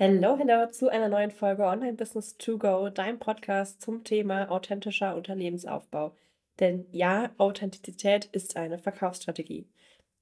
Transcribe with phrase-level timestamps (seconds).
[0.00, 5.16] Hello, hello zu einer neuen Folge Online Business to Go, dein Podcast zum Thema authentischer
[5.16, 6.14] Unternehmensaufbau.
[6.60, 9.66] Denn ja, Authentizität ist eine Verkaufsstrategie.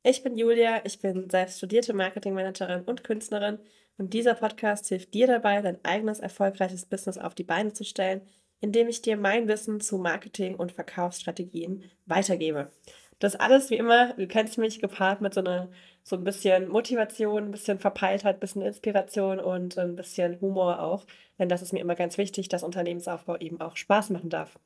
[0.02, 3.58] Ich bin Julia, ich bin selbst studierte Marketingmanagerin und Künstlerin
[3.98, 8.22] und dieser Podcast hilft dir dabei, dein eigenes erfolgreiches Business auf die Beine zu stellen,
[8.60, 12.70] indem ich dir mein Wissen zu Marketing und Verkaufsstrategien weitergebe.
[13.18, 15.68] Das alles wie immer, du kennst mich, gepaart mit so einer
[16.02, 21.04] so ein bisschen Motivation, ein bisschen Verpeiltheit, ein bisschen Inspiration und ein bisschen Humor auch.
[21.38, 24.58] Denn das ist mir immer ganz wichtig, dass Unternehmensaufbau eben auch Spaß machen darf.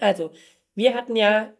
[0.00, 0.30] Also,
[0.74, 1.52] wir hatten ja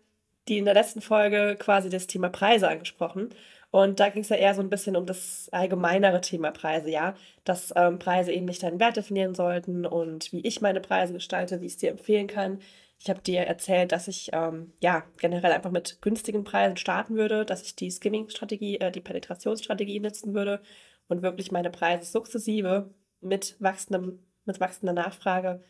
[0.48, 3.30] die in der letzten Folge quasi das Thema Preise angesprochen.
[3.70, 7.14] Und da ging es ja eher so ein bisschen um das allgemeinere Thema Preise, ja.
[7.44, 11.60] Dass ähm, Preise eben nicht deinen Wert definieren sollten und wie ich meine Preise gestalte,
[11.60, 12.60] wie ich es dir empfehlen kann.
[13.04, 17.44] Ich habe dir erzählt, dass ich ähm, ja generell einfach mit günstigen Preisen starten würde,
[17.44, 20.62] dass ich die Skimming-Strategie, äh, die Penetrationsstrategie nutzen würde
[21.08, 25.62] und wirklich meine Preise sukzessive mit wachsendem, mit wachsender Nachfrage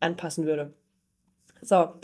[0.00, 0.74] anpassen würde.
[1.62, 1.94] So,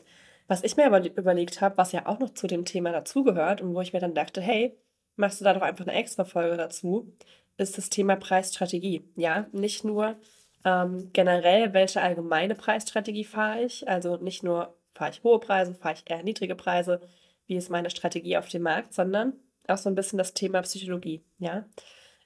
[0.47, 3.75] was ich mir aber überlegt habe, was ja auch noch zu dem Thema dazugehört und
[3.75, 4.75] wo ich mir dann dachte, hey,
[5.17, 7.13] machst du da doch einfach eine extra Folge dazu,
[7.59, 9.05] ist das Thema Preisstrategie.
[9.17, 10.17] Ja, nicht nur
[10.65, 15.95] ähm, generell, welche allgemeine Preisstrategie fahre ich, also nicht nur fahre ich hohe Preise, fahre
[15.95, 17.01] ich eher niedrige Preise,
[17.47, 19.35] wie ist meine Strategie auf dem Markt, sondern
[19.69, 21.23] auch so ein bisschen das Thema Psychologie.
[21.39, 21.65] Ja,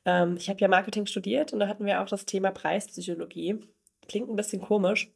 [0.06, 3.61] ähm, ich habe ja Marketing studiert und da hatten wir auch das Thema Preispsychologie.
[4.09, 5.12] Klingt ein bisschen komisch,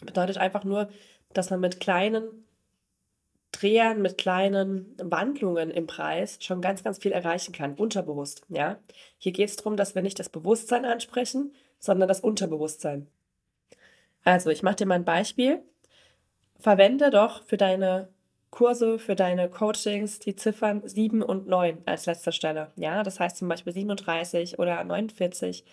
[0.00, 0.88] bedeutet einfach nur,
[1.34, 2.46] dass man mit kleinen
[3.52, 8.42] Drehern, mit kleinen Wandlungen im Preis schon ganz, ganz viel erreichen kann, unterbewusst.
[8.48, 8.78] Ja,
[9.18, 13.08] hier geht es darum, dass wir nicht das Bewusstsein ansprechen, sondern das Unterbewusstsein.
[14.24, 15.62] Also, ich mache dir mal ein Beispiel
[16.58, 18.08] verwende doch für deine
[18.50, 22.72] Kurse, für deine Coachings die Ziffern 7 und 9 als letzter Stelle.
[22.76, 25.64] Ja, das heißt zum Beispiel 37 oder 49.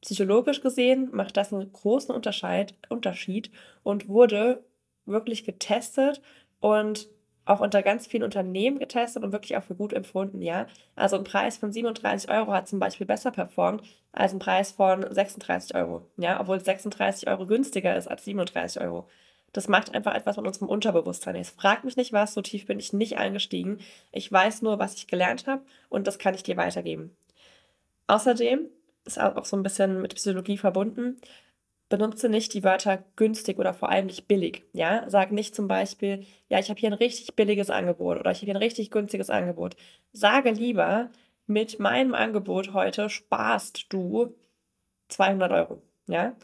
[0.00, 3.50] Psychologisch gesehen macht das einen großen Unterschied, Unterschied
[3.82, 4.64] und wurde
[5.06, 6.22] wirklich getestet
[6.60, 7.08] und
[7.46, 10.66] auch unter ganz vielen Unternehmen getestet und wirklich auch für gut empfunden, ja.
[10.96, 13.82] Also ein Preis von 37 Euro hat zum Beispiel besser performt
[14.12, 19.06] als ein Preis von 36 Euro, ja, obwohl 36 Euro günstiger ist als 37 Euro.
[19.54, 21.36] Das macht einfach etwas mit unserem Unterbewusstsein.
[21.36, 23.78] Ich frag mich nicht was, so tief bin ich nicht eingestiegen.
[24.12, 27.16] Ich weiß nur, was ich gelernt habe und das kann ich dir weitergeben.
[28.08, 28.68] Außerdem
[29.04, 31.18] ist auch so ein bisschen mit Psychologie verbunden.
[31.88, 34.64] Benutze nicht die Wörter günstig oder vor allem nicht billig.
[34.72, 38.38] Ja, sag nicht zum Beispiel, ja, ich habe hier ein richtig billiges Angebot oder ich
[38.38, 39.76] habe hier ein richtig günstiges Angebot.
[40.12, 41.10] Sage lieber,
[41.46, 44.34] mit meinem Angebot heute sparst du
[45.10, 45.82] 200 Euro.
[46.08, 46.34] Ja,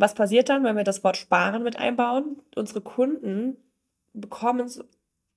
[0.00, 2.40] was passiert dann, wenn wir das Wort sparen mit einbauen?
[2.56, 3.56] Unsere Kunden
[4.14, 4.82] bekommen es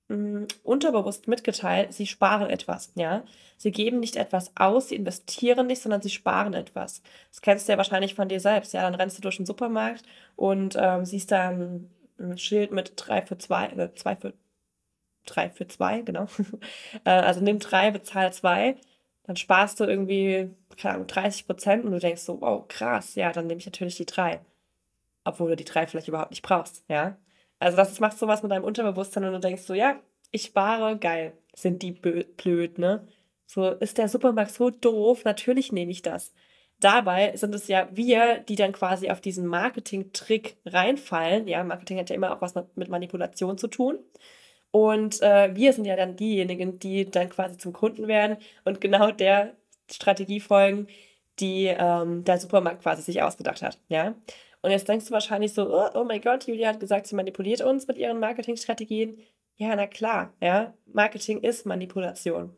[0.08, 3.24] mm, unterbewusst mitgeteilt, sie sparen etwas, ja.
[3.58, 7.02] Sie geben nicht etwas aus, sie investieren nicht, sondern sie sparen etwas.
[7.30, 8.82] Das kennst du ja wahrscheinlich von dir selbst, ja.
[8.82, 10.04] Dann rennst du durch den Supermarkt
[10.36, 11.90] und ähm, siehst da ein,
[12.36, 14.34] Schild mit 3 für 2, äh, 2 für
[15.26, 16.26] 3 für 2, genau.
[17.04, 18.76] äh, also nimm 3, bezahl 2,
[19.24, 23.32] dann sparst du irgendwie, keine Ahnung, 30 Prozent und du denkst so, wow, krass, ja,
[23.32, 24.40] dann nehme ich natürlich die 3
[25.24, 27.16] obwohl du die drei vielleicht überhaupt nicht brauchst, ja.
[27.58, 31.32] Also das macht sowas mit deinem Unterbewusstsein und du denkst so, ja, ich spare, geil.
[31.54, 33.06] Sind die blöd, ne?
[33.46, 35.24] So, ist der Supermarkt so doof?
[35.24, 36.32] Natürlich nehme ich das.
[36.80, 41.46] Dabei sind es ja wir, die dann quasi auf diesen Marketing-Trick reinfallen.
[41.46, 43.98] Ja, Marketing hat ja immer auch was mit Manipulation zu tun.
[44.72, 49.12] Und äh, wir sind ja dann diejenigen, die dann quasi zum Kunden werden und genau
[49.12, 49.54] der
[49.90, 50.88] Strategie folgen,
[51.38, 53.78] die ähm, der Supermarkt quasi sich ausgedacht hat.
[53.88, 54.14] Ja,
[54.64, 57.60] und jetzt denkst du wahrscheinlich so, oh, oh mein Gott, Julia hat gesagt, sie manipuliert
[57.60, 59.18] uns mit ihren Marketingstrategien.
[59.56, 62.56] Ja, na klar, ja, Marketing ist Manipulation.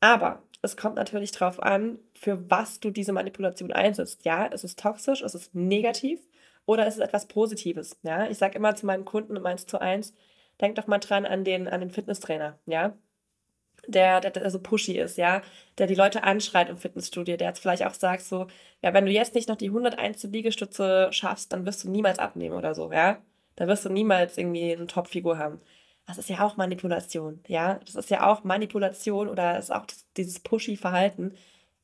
[0.00, 4.24] Aber es kommt natürlich darauf an, für was du diese Manipulation einsetzt.
[4.24, 6.18] Ja, ist es toxisch, ist es negativ
[6.64, 7.96] oder ist es etwas Positives?
[8.02, 10.14] Ja, ich sage immer zu meinen Kunden im 1 zu 1,
[10.60, 12.58] denk doch mal dran an den, an den Fitnesstrainer.
[12.66, 12.96] Ja,
[13.86, 15.42] der, der, der so pushy ist, ja,
[15.78, 18.46] der die Leute anschreit im Fitnessstudio, der jetzt vielleicht auch sagt so,
[18.82, 20.24] ja, wenn du jetzt nicht noch die 101.
[20.24, 23.18] Liegestütze schaffst, dann wirst du niemals abnehmen oder so, ja.
[23.56, 25.60] Dann wirst du niemals irgendwie eine Topfigur haben.
[26.06, 27.80] Das ist ja auch Manipulation, ja.
[27.84, 31.34] Das ist ja auch Manipulation oder ist auch das, dieses pushy Verhalten,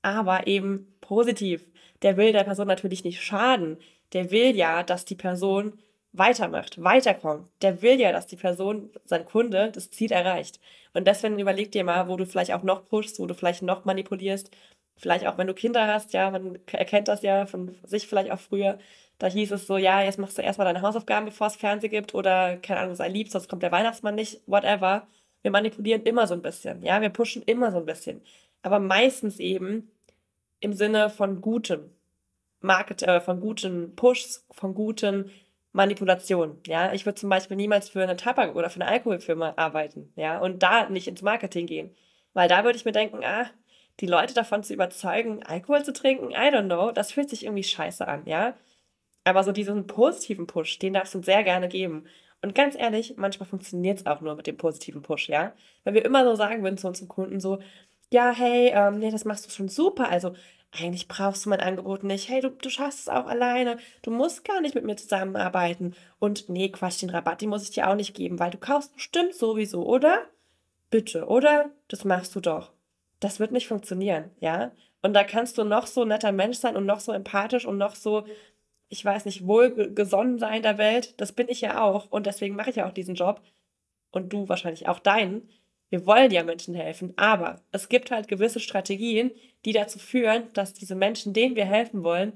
[0.02, 1.62] aber eben positiv.
[2.02, 3.78] Der will der Person natürlich nicht schaden.
[4.12, 5.78] Der will ja, dass die Person
[6.12, 7.48] weitermacht, weiterkommt.
[7.62, 10.60] Der will ja, dass die Person, sein Kunde, das Ziel erreicht.
[10.94, 13.84] Und deswegen überleg dir mal, wo du vielleicht auch noch pushst, wo du vielleicht noch
[13.84, 14.50] manipulierst.
[14.96, 18.38] Vielleicht auch, wenn du Kinder hast, ja, man erkennt das ja von sich vielleicht auch
[18.38, 18.78] früher.
[19.18, 22.14] Da hieß es so, ja, jetzt machst du erstmal deine Hausaufgaben, bevor es Fernsehen gibt
[22.14, 25.06] oder, keine Ahnung, sei lieb, sonst kommt der Weihnachtsmann nicht, whatever.
[25.42, 28.20] Wir manipulieren immer so ein bisschen, ja, wir pushen immer so ein bisschen.
[28.62, 29.90] Aber meistens eben
[30.60, 31.90] im Sinne von Gutem.
[32.62, 35.30] Market, äh, von guten Pushs, von guten
[35.72, 36.58] Manipulationen.
[36.66, 40.12] Ja, ich würde zum Beispiel niemals für eine Tabak- oder für eine Alkoholfirma arbeiten.
[40.16, 41.94] Ja, und da nicht ins Marketing gehen.
[42.34, 43.46] Weil da würde ich mir denken, ah,
[44.00, 47.62] die Leute davon zu überzeugen, Alkohol zu trinken, I don't know, das fühlt sich irgendwie
[47.64, 48.54] scheiße an, ja.
[49.24, 52.06] Aber so diesen positiven Push, den darfst du sehr gerne geben.
[52.42, 55.52] Und ganz ehrlich, manchmal funktioniert es auch nur mit dem positiven Push, ja.
[55.84, 57.60] Weil wir immer so sagen würden zu unserem Kunden so,
[58.10, 60.08] ja, hey, ähm, nee, das machst du schon super.
[60.10, 60.34] Also
[60.72, 62.28] eigentlich brauchst du mein Angebot nicht.
[62.28, 63.76] Hey, du, du schaffst es auch alleine.
[64.00, 65.94] Du musst gar nicht mit mir zusammenarbeiten.
[66.18, 68.94] Und nee, Quatsch, den Rabatt, den muss ich dir auch nicht geben, weil du kaufst
[68.94, 70.26] bestimmt sowieso, oder?
[70.90, 71.70] Bitte, oder?
[71.88, 72.72] Das machst du doch.
[73.20, 74.72] Das wird nicht funktionieren, ja?
[75.02, 77.94] Und da kannst du noch so netter Mensch sein und noch so empathisch und noch
[77.94, 78.24] so,
[78.88, 81.20] ich weiß nicht, wohlgesonnen sein der Welt.
[81.20, 82.10] Das bin ich ja auch.
[82.10, 83.42] Und deswegen mache ich ja auch diesen Job.
[84.10, 85.48] Und du wahrscheinlich auch deinen.
[85.92, 89.30] Wir wollen ja Menschen helfen, aber es gibt halt gewisse Strategien,
[89.66, 92.32] die dazu führen, dass diese Menschen, denen wir helfen wollen,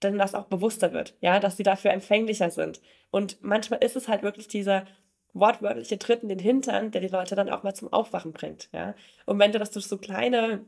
[0.00, 2.80] dann das auch bewusster wird, ja, dass sie dafür empfänglicher sind.
[3.12, 4.84] Und manchmal ist es halt wirklich dieser
[5.32, 8.96] wortwörtliche Tritt in den Hintern, der die Leute dann auch mal zum Aufwachen bringt, ja.
[9.26, 10.64] Und wenn du das durch so kleine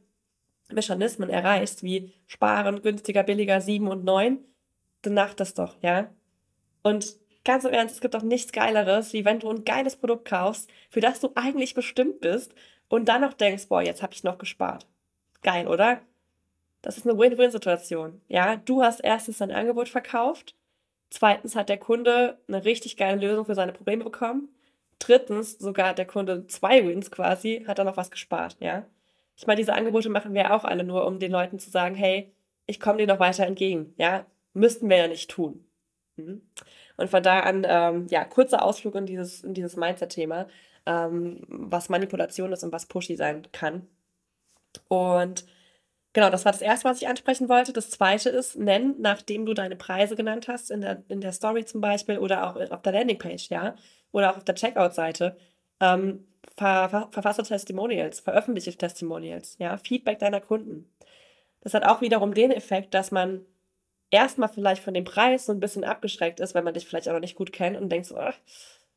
[0.70, 4.38] Mechanismen erreichst, wie sparen, günstiger, billiger, sieben und neun,
[5.02, 6.08] dann mach das doch, ja.
[6.84, 10.26] Und ganz im Ernst, es gibt doch nichts Geileres, wie wenn du ein geiles Produkt
[10.28, 12.54] kaufst, für das du eigentlich bestimmt bist
[12.88, 14.86] und dann noch denkst, boah, jetzt habe ich noch gespart.
[15.42, 16.00] Geil, oder?
[16.82, 18.20] Das ist eine Win-Win-Situation.
[18.28, 20.54] Ja, du hast erstens dein Angebot verkauft.
[21.10, 24.48] Zweitens hat der Kunde eine richtig geile Lösung für seine Probleme bekommen.
[24.98, 28.86] Drittens, sogar hat der Kunde zwei Wins quasi, hat er noch was gespart, ja.
[29.36, 32.32] Ich meine, diese Angebote machen wir auch alle nur, um den Leuten zu sagen, hey,
[32.66, 34.26] ich komme dir noch weiter entgegen, ja.
[34.52, 35.64] Müssten wir ja nicht tun.
[36.16, 36.42] Mhm.
[37.00, 40.46] Und von da an, ähm, ja, kurzer Ausflug in dieses, in dieses Mindset-Thema,
[40.84, 43.88] ähm, was Manipulation ist und was Pushy sein kann.
[44.88, 45.46] Und
[46.12, 47.72] genau, das war das Erste, was ich ansprechen wollte.
[47.72, 51.64] Das Zweite ist, nenn, nachdem du deine Preise genannt hast, in der, in der Story
[51.64, 53.76] zum Beispiel oder auch auf der Landingpage, ja,
[54.12, 55.38] oder auch auf der Checkout-Seite,
[55.80, 60.92] ähm, ver, ver, verfasse Testimonials, veröffentliche Testimonials, ja, Feedback deiner Kunden.
[61.62, 63.46] Das hat auch wiederum den Effekt, dass man
[64.10, 67.12] erstmal vielleicht von dem Preis so ein bisschen abgeschreckt ist, weil man dich vielleicht auch
[67.12, 68.36] noch nicht gut kennt und denkt so, ach,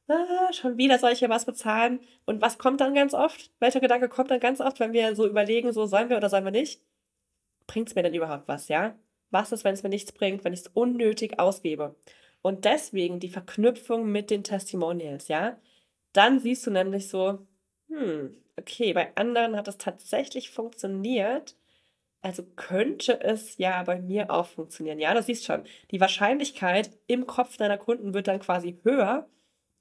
[0.07, 1.99] ah, schon wieder soll ich hier was bezahlen?
[2.25, 3.51] Und was kommt dann ganz oft?
[3.59, 6.45] Welcher Gedanke kommt dann ganz oft, wenn wir so überlegen, so sollen wir oder sollen
[6.45, 6.81] wir nicht?
[7.67, 8.95] Bringt es mir denn überhaupt was, ja?
[9.31, 11.95] Was ist, wenn es mir nichts bringt, wenn ich es unnötig ausgebe?
[12.41, 15.57] Und deswegen die Verknüpfung mit den Testimonials, ja?
[16.11, 17.39] Dann siehst du nämlich so,
[17.87, 21.55] hm, okay, bei anderen hat es tatsächlich funktioniert.
[22.23, 24.97] Also könnte es ja bei mir auch funktionieren.
[24.99, 29.27] Ja, du siehst schon, die Wahrscheinlichkeit im Kopf deiner Kunden wird dann quasi höher,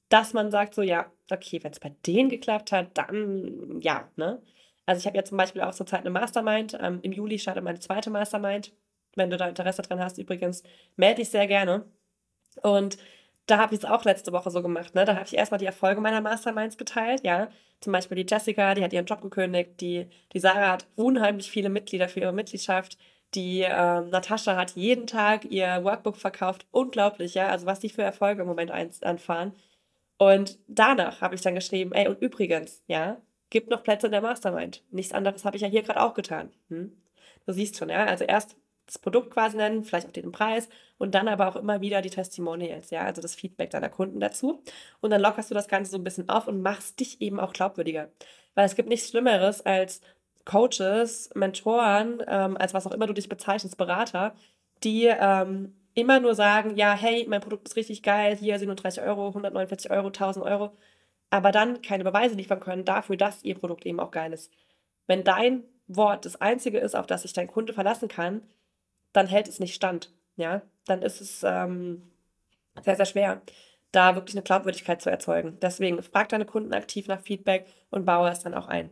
[0.08, 4.42] dass man sagt so, ja, okay, wenn es bei denen geklappt hat, dann ja, ne?
[4.86, 6.76] Also ich habe ja zum Beispiel auch zurzeit eine Mastermind.
[6.80, 8.74] Ähm, Im Juli startet meine zweite Mastermind.
[9.16, 10.64] Wenn du da Interesse dran hast, übrigens,
[10.96, 11.86] melde dich sehr gerne.
[12.62, 12.98] Und
[13.46, 14.94] da habe ich es auch letzte Woche so gemacht.
[14.94, 15.04] Ne?
[15.04, 17.22] Da habe ich erstmal die Erfolge meiner Masterminds geteilt.
[17.24, 17.48] Ja,
[17.80, 19.80] zum Beispiel die Jessica, die hat ihren Job gekündigt.
[19.80, 22.96] Die, die Sarah hat unheimlich viele Mitglieder für ihre Mitgliedschaft.
[23.34, 26.66] Die äh, Natascha hat jeden Tag ihr Workbook verkauft.
[26.70, 27.48] Unglaublich, ja.
[27.48, 29.52] Also was die für Erfolge im Moment einfahren.
[30.18, 34.20] Und danach habe ich dann geschrieben, ey, und übrigens, ja, gibt noch Plätze in der
[34.20, 34.84] Mastermind.
[34.90, 36.50] Nichts anderes habe ich ja hier gerade auch getan.
[36.68, 36.92] Hm?
[37.44, 38.56] Du siehst schon, ja, also erst
[38.92, 40.68] das Produkt quasi nennen, vielleicht auch den Preis
[40.98, 44.62] und dann aber auch immer wieder die Testimonials, ja, also das Feedback deiner Kunden dazu.
[45.00, 47.55] Und dann lockerst du das Ganze so ein bisschen auf und machst dich eben auch
[47.55, 48.10] glaubwürdiger.
[48.55, 50.02] Weil es gibt nichts Schlimmeres als
[50.44, 54.34] Coaches, Mentoren, ähm, als was auch immer du dich bezeichnest, Berater,
[54.84, 59.28] die ähm, immer nur sagen, ja, hey, mein Produkt ist richtig geil, hier 37 Euro,
[59.28, 60.76] 149 Euro, 1000 Euro,
[61.31, 64.52] aber dann keine Beweise liefern können dafür, dass ihr Produkt eben auch geil ist.
[65.06, 68.43] Wenn dein Wort das einzige ist, auf das sich dein Kunde verlassen kann,
[69.12, 70.12] dann hält es nicht stand.
[70.36, 72.02] Ja, dann ist es ähm,
[72.82, 73.42] sehr, sehr schwer,
[73.92, 75.58] da wirklich eine Glaubwürdigkeit zu erzeugen.
[75.60, 78.90] Deswegen frag deine Kunden aktiv nach Feedback und baue es dann auch ein.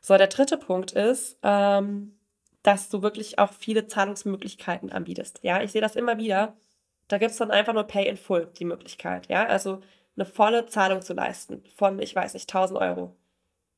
[0.00, 2.16] So, der dritte Punkt ist, ähm,
[2.62, 5.40] dass du wirklich auch viele Zahlungsmöglichkeiten anbietest.
[5.42, 6.56] Ja, ich sehe das immer wieder.
[7.08, 9.28] Da gibt es dann einfach nur Pay in Full, die Möglichkeit.
[9.28, 9.80] Ja, also
[10.16, 13.16] eine volle Zahlung zu leisten von, ich weiß nicht, 1000 Euro.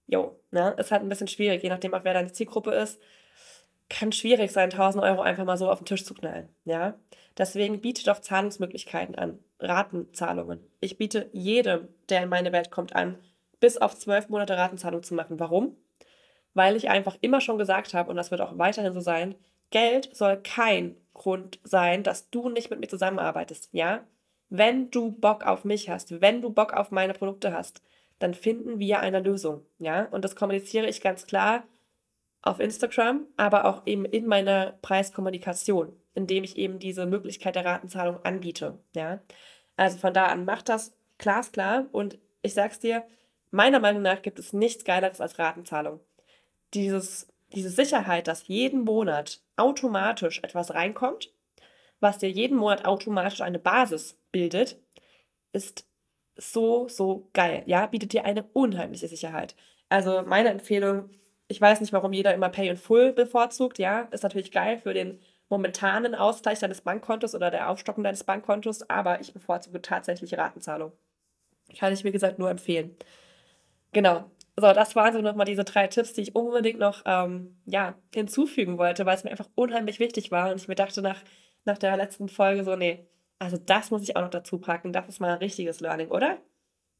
[0.06, 3.00] Jo, ne, ist halt ein bisschen schwierig, je nachdem auch wer deine Zielgruppe ist.
[3.92, 6.48] Kann schwierig sein, 1000 Euro einfach mal so auf den Tisch zu knallen.
[6.64, 6.94] Ja,
[7.36, 10.60] deswegen biete doch Zahlungsmöglichkeiten an, Ratenzahlungen.
[10.80, 13.18] Ich biete jedem, der in meine Welt kommt, an,
[13.60, 15.38] bis auf zwölf Monate Ratenzahlung zu machen.
[15.38, 15.76] Warum?
[16.54, 19.34] weil ich einfach immer schon gesagt habe, und das wird auch weiterhin so sein,
[19.70, 24.04] Geld soll kein Grund sein, dass du nicht mit mir zusammenarbeitest, ja?
[24.48, 27.82] Wenn du Bock auf mich hast, wenn du Bock auf meine Produkte hast,
[28.18, 30.06] dann finden wir eine Lösung, ja?
[30.10, 31.64] Und das kommuniziere ich ganz klar
[32.42, 38.24] auf Instagram, aber auch eben in meiner Preiskommunikation, indem ich eben diese Möglichkeit der Ratenzahlung
[38.24, 38.78] anbiete.
[38.94, 39.20] Ja?
[39.76, 43.04] Also von da an macht das glasklar und ich sag's dir,
[43.50, 46.00] meiner Meinung nach gibt es nichts Geileres als Ratenzahlung.
[46.74, 51.32] Dieses, diese Sicherheit, dass jeden Monat automatisch etwas reinkommt,
[52.00, 54.76] was dir jeden Monat automatisch eine Basis bildet,
[55.52, 55.86] ist
[56.36, 57.62] so, so geil.
[57.66, 59.54] Ja, bietet dir eine unheimliche Sicherheit.
[59.88, 61.10] Also meine Empfehlung,
[61.52, 63.78] ich weiß nicht, warum jeder immer Pay in Full bevorzugt.
[63.78, 68.88] Ja, ist natürlich geil für den momentanen Ausgleich deines Bankkontos oder der Aufstockung deines Bankkontos,
[68.88, 70.92] aber ich bevorzuge tatsächlich Ratenzahlung.
[71.78, 72.96] Kann ich, wie gesagt, nur empfehlen.
[73.92, 74.30] Genau.
[74.56, 78.78] So, das waren so nochmal diese drei Tipps, die ich unbedingt noch ähm, ja, hinzufügen
[78.78, 81.22] wollte, weil es mir einfach unheimlich wichtig war und ich mir dachte nach,
[81.64, 83.06] nach der letzten Folge so, nee,
[83.38, 84.92] also das muss ich auch noch dazu packen.
[84.92, 86.38] Das ist mal ein richtiges Learning, oder?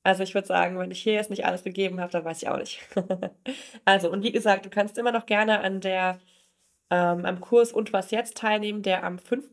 [0.05, 2.49] Also ich würde sagen, wenn ich hier jetzt nicht alles gegeben habe, dann weiß ich
[2.49, 2.81] auch nicht.
[3.85, 6.19] also, und wie gesagt, du kannst immer noch gerne an der
[6.93, 9.47] ähm, am Kurs und was jetzt teilnehmen, der am 5.,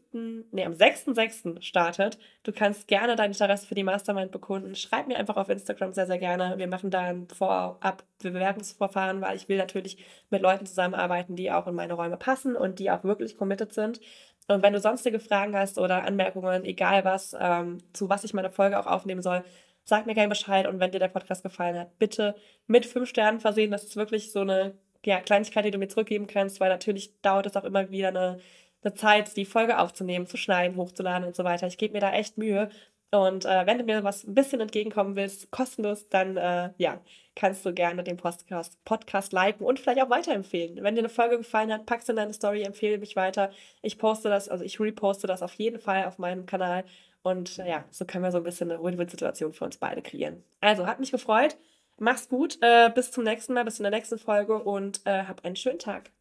[0.52, 1.62] nee, am 6.6.
[1.62, 2.20] startet.
[2.44, 4.76] Du kannst gerne dein Interesse für die Mastermind bekunden.
[4.76, 6.58] Schreib mir einfach auf Instagram sehr, sehr gerne.
[6.58, 11.76] Wir machen da ein Vorab-Bewerbungsverfahren, weil ich will natürlich mit Leuten zusammenarbeiten, die auch in
[11.76, 14.02] meine Räume passen und die auch wirklich committed sind.
[14.50, 18.50] Und wenn du sonstige Fragen hast oder Anmerkungen, egal was, ähm, zu was ich meine
[18.50, 19.46] Folge auch aufnehmen soll,
[19.84, 20.68] sag mir gerne Bescheid.
[20.68, 22.36] Und wenn dir der Podcast gefallen hat, bitte
[22.68, 23.72] mit fünf Sternen versehen.
[23.72, 27.46] Das ist wirklich so eine ja, Kleinigkeit, die du mir zurückgeben kannst, weil natürlich dauert
[27.46, 28.40] es auch immer wieder eine,
[28.84, 31.68] eine Zeit, die Folge aufzunehmen, zu schneiden, hochzuladen und so weiter.
[31.68, 32.70] Ich gebe mir da echt Mühe.
[33.12, 37.02] Und äh, wenn du mir was ein bisschen entgegenkommen willst, kostenlos, dann äh, ja,
[37.36, 40.84] kannst du gerne den Podcast, Podcast liken und vielleicht auch weiterempfehlen.
[40.84, 43.52] Wenn dir eine Folge gefallen hat, packst du in deine Story, empfehle mich weiter.
[43.82, 46.84] Ich poste das, also ich reposte das auf jeden Fall auf meinem Kanal.
[47.22, 50.44] Und ja, so können wir so ein bisschen eine Win-Win-Situation für uns beide kreieren.
[50.62, 51.58] Also, hat mich gefreut.
[51.98, 52.58] Mach's gut.
[52.62, 55.80] Äh, bis zum nächsten Mal, bis in der nächsten Folge und äh, hab einen schönen
[55.80, 56.12] Tag.